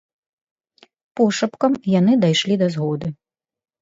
Пошапкам 1.21 1.73
яны 1.99 2.13
дайшлі 2.25 2.55
да 2.63 2.67
згоды. 2.77 3.07